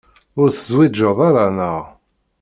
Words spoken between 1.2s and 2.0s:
ara, neɣ?